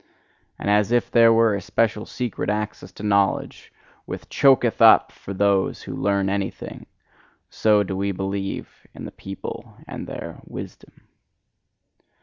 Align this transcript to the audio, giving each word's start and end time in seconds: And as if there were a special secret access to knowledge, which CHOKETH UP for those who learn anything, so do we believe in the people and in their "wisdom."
And 0.57 0.67
as 0.67 0.91
if 0.91 1.11
there 1.11 1.31
were 1.31 1.53
a 1.53 1.61
special 1.61 2.07
secret 2.07 2.49
access 2.49 2.91
to 2.93 3.03
knowledge, 3.03 3.71
which 4.05 4.27
CHOKETH 4.29 4.81
UP 4.81 5.11
for 5.11 5.31
those 5.31 5.83
who 5.83 5.93
learn 5.95 6.27
anything, 6.27 6.87
so 7.51 7.83
do 7.83 7.95
we 7.95 8.11
believe 8.11 8.87
in 8.95 9.05
the 9.05 9.11
people 9.11 9.77
and 9.87 10.09
in 10.09 10.15
their 10.15 10.37
"wisdom." 10.43 11.01